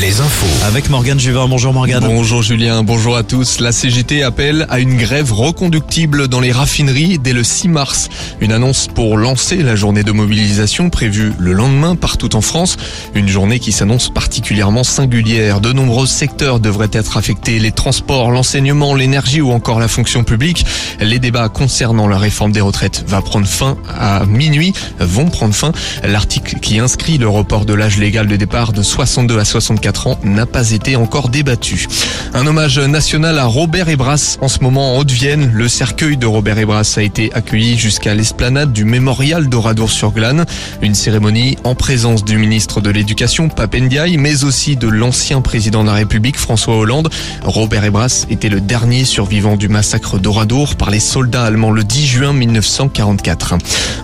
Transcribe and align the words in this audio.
Les 0.00 0.20
infos. 0.20 0.66
Avec 0.66 0.88
Morgane 0.88 1.20
Juvin. 1.20 1.46
Bonjour 1.46 1.72
Morgane. 1.74 2.02
Bonjour 2.04 2.42
Julien, 2.42 2.82
bonjour 2.82 3.14
à 3.14 3.22
tous. 3.22 3.60
La 3.60 3.72
CGT 3.72 4.22
appelle 4.22 4.66
à 4.70 4.80
une 4.80 4.96
grève 4.96 5.32
reconductible 5.32 6.28
dans 6.28 6.40
les 6.40 6.50
raffineries 6.50 7.18
dès 7.18 7.34
le 7.34 7.44
6 7.44 7.68
mars. 7.68 8.08
Une 8.40 8.52
annonce 8.52 8.88
pour 8.88 9.18
lancer 9.18 9.56
la 9.56 9.76
journée 9.76 10.02
de 10.02 10.10
mobilisation 10.10 10.88
prévue 10.88 11.34
le 11.38 11.52
lendemain 11.52 11.94
partout 11.94 12.34
en 12.36 12.40
France. 12.40 12.78
Une 13.14 13.28
journée 13.28 13.58
qui 13.58 13.70
s'annonce 13.70 14.08
particulièrement 14.08 14.82
singulière. 14.82 15.60
De 15.60 15.72
nombreux 15.72 16.06
secteurs 16.06 16.58
devraient 16.58 16.90
être 16.92 17.18
affectés. 17.18 17.58
Les 17.58 17.72
transports, 17.72 18.30
l'enseignement, 18.30 18.94
l'énergie 18.94 19.42
ou 19.42 19.52
encore 19.52 19.78
la 19.78 19.88
fonction 19.88 20.24
publique. 20.24 20.64
Les 21.00 21.18
débats 21.18 21.50
concernant 21.50 22.08
la 22.08 22.18
réforme 22.18 22.52
des 22.52 22.62
retraites 22.62 23.04
va 23.06 23.20
prendre 23.20 23.46
fin 23.46 23.76
à 23.94 24.24
minuit, 24.24 24.72
vont 24.98 25.28
prendre 25.28 25.54
fin. 25.54 25.72
L'article 26.02 26.56
qui 26.60 26.78
inscrit 26.78 27.18
le 27.18 27.28
report 27.28 27.66
de 27.66 27.74
l'âge 27.74 27.98
légal 27.98 28.26
de 28.26 28.36
départ 28.36 28.72
de 28.72 28.82
62 28.82 29.38
à 29.38 29.44
64 29.52 30.06
ans 30.06 30.18
n'a 30.24 30.46
pas 30.46 30.70
été 30.70 30.96
encore 30.96 31.28
débattu. 31.28 31.86
Un 32.32 32.46
hommage 32.46 32.78
national 32.78 33.38
à 33.38 33.44
Robert 33.44 33.90
Ebras 33.90 34.38
en 34.40 34.48
ce 34.48 34.60
moment 34.60 34.94
en 34.94 34.98
Haute-Vienne. 34.98 35.50
Le 35.52 35.68
cercueil 35.68 36.16
de 36.16 36.24
Robert 36.24 36.56
Ebras 36.58 36.94
a 36.96 37.02
été 37.02 37.30
accueilli 37.34 37.76
jusqu'à 37.76 38.14
l'esplanade 38.14 38.72
du 38.72 38.86
mémorial 38.86 39.50
d'Oradour-sur-Glane. 39.50 40.46
Une 40.80 40.94
cérémonie 40.94 41.58
en 41.64 41.74
présence 41.74 42.24
du 42.24 42.38
ministre 42.38 42.80
de 42.80 42.88
l'Éducation, 42.88 43.50
Papendiaï, 43.50 44.16
mais 44.16 44.44
aussi 44.44 44.76
de 44.76 44.88
l'ancien 44.88 45.42
président 45.42 45.82
de 45.82 45.88
la 45.88 45.94
République, 45.94 46.38
François 46.38 46.78
Hollande. 46.78 47.10
Robert 47.42 47.84
Ebras 47.84 48.24
était 48.30 48.48
le 48.48 48.62
dernier 48.62 49.04
survivant 49.04 49.56
du 49.56 49.68
massacre 49.68 50.18
d'Oradour 50.18 50.76
par 50.76 50.90
les 50.90 51.00
soldats 51.00 51.44
allemands 51.44 51.72
le 51.72 51.84
10 51.84 52.06
juin 52.06 52.32
1944. 52.32 53.56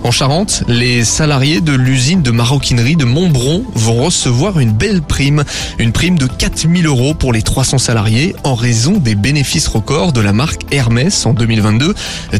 En 0.04 0.10
Charente, 0.10 0.62
les 0.68 1.04
salariés 1.04 1.62
de 1.62 1.72
l'usine 1.72 2.20
de 2.20 2.32
maroquinerie 2.32 2.96
de 2.96 3.06
Montbron 3.06 3.64
vont 3.74 4.04
recevoir 4.04 4.60
une 4.60 4.72
belle 4.72 5.00
prime. 5.00 5.37
Une 5.78 5.92
prime 5.92 6.18
de 6.18 6.26
4000 6.26 6.86
euros 6.86 7.14
pour 7.14 7.32
les 7.32 7.42
300 7.42 7.78
salariés 7.78 8.34
en 8.44 8.54
raison 8.54 8.92
des 8.92 9.14
bénéfices 9.14 9.68
records 9.68 10.12
de 10.12 10.20
la 10.20 10.32
marque 10.32 10.62
Hermès 10.72 11.26
en 11.26 11.34
2022. 11.34 11.94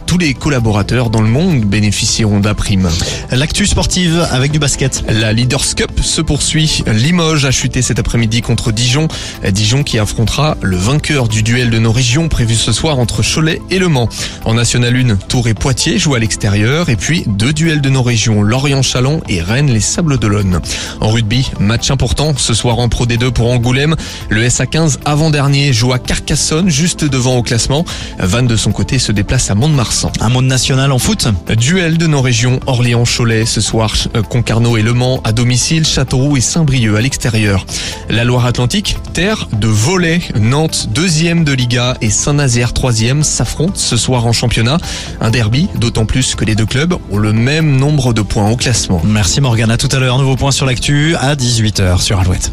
Tous 0.06 0.18
les 0.18 0.34
collaborateurs 0.34 1.10
dans 1.10 1.22
le 1.22 1.28
monde 1.28 1.60
bénéficieront 1.60 2.40
la 2.48 2.54
prime. 2.54 2.88
L'actu 3.30 3.66
sportive 3.66 4.26
avec 4.30 4.52
du 4.52 4.58
basket. 4.58 5.04
La 5.08 5.32
Leaders 5.32 5.74
Cup 5.76 6.00
se 6.02 6.20
poursuit. 6.22 6.82
Limoges 6.86 7.44
a 7.44 7.50
chuté 7.50 7.82
cet 7.82 7.98
après-midi 7.98 8.40
contre 8.40 8.72
Dijon. 8.72 9.08
Dijon 9.52 9.82
qui 9.82 9.98
affrontera 9.98 10.56
le 10.62 10.76
vainqueur 10.76 11.28
du 11.28 11.42
duel 11.42 11.70
de 11.70 11.78
nos 11.78 11.92
régions 11.92 12.28
prévu 12.28 12.54
ce 12.54 12.72
soir 12.72 12.98
entre 12.98 13.22
Cholet 13.22 13.60
et 13.70 13.78
Le 13.78 13.88
Mans. 13.88 14.08
En 14.44 14.54
National 14.54 14.96
1, 14.96 15.16
Tours 15.28 15.48
et 15.48 15.54
Poitiers 15.54 15.98
jouent 15.98 16.14
à 16.14 16.18
l'extérieur 16.18 16.88
et 16.88 16.96
puis 16.96 17.24
deux 17.26 17.52
duels 17.52 17.80
de 17.80 17.90
nos 17.90 18.02
régions, 18.02 18.42
Lorient-Chalon 18.42 19.20
et 19.28 19.42
Rennes 19.42 19.70
les 19.70 19.80
Sables 19.80 20.18
d'Olonne. 20.18 20.60
En 21.00 21.10
rugby, 21.10 21.50
match 21.60 21.90
important 21.90 22.34
ce 22.36 22.54
soir 22.54 22.78
en 22.88 22.90
Pro 22.90 23.04
D2 23.04 23.30
pour 23.32 23.50
Angoulême. 23.50 23.96
Le 24.30 24.46
SA15 24.48 24.96
avant-dernier 25.04 25.74
joue 25.74 25.92
à 25.92 25.98
Carcassonne 25.98 26.70
juste 26.70 27.04
devant 27.04 27.36
au 27.36 27.42
classement. 27.42 27.84
Vannes 28.18 28.46
de 28.46 28.56
son 28.56 28.72
côté 28.72 28.98
se 28.98 29.12
déplace 29.12 29.50
à 29.50 29.54
Mont-de-Marsan. 29.54 30.10
Un 30.20 30.30
monde 30.30 30.46
national 30.46 30.90
en 30.90 30.98
foot. 30.98 31.28
Duel 31.58 31.98
de 31.98 32.06
nos 32.06 32.22
régions 32.22 32.60
Orléans-Cholet 32.66 33.44
ce 33.44 33.60
soir, 33.60 33.94
Concarneau 34.30 34.78
et 34.78 34.82
Le 34.82 34.94
Mans 34.94 35.20
à 35.24 35.32
domicile, 35.32 35.86
Châteauroux 35.86 36.38
et 36.38 36.40
Saint-Brieuc 36.40 36.96
à 36.96 37.02
l'extérieur. 37.02 37.66
La 38.08 38.24
Loire-Atlantique, 38.24 38.96
terre 39.12 39.48
de 39.52 39.68
volet. 39.68 40.22
Nantes, 40.40 40.88
deuxième 40.94 41.44
de 41.44 41.52
Liga 41.52 41.94
et 42.00 42.08
Saint-Nazaire, 42.08 42.72
troisième, 42.72 43.22
s'affrontent 43.22 43.76
ce 43.76 43.98
soir 43.98 44.24
en 44.24 44.32
championnat. 44.32 44.78
Un 45.20 45.30
derby, 45.30 45.68
d'autant 45.74 46.06
plus 46.06 46.34
que 46.34 46.46
les 46.46 46.54
deux 46.54 46.66
clubs 46.66 46.94
ont 47.10 47.18
le 47.18 47.34
même 47.34 47.76
nombre 47.76 48.14
de 48.14 48.22
points 48.22 48.48
au 48.48 48.56
classement. 48.56 49.02
Merci 49.04 49.42
Morgane. 49.42 49.70
À 49.70 49.76
tout 49.76 49.88
à 49.92 49.98
l'heure. 49.98 50.18
Nouveau 50.18 50.36
point 50.36 50.52
sur 50.52 50.64
l'actu 50.64 51.14
à 51.16 51.34
18h 51.34 52.00
sur 52.00 52.18
Alouette. 52.18 52.52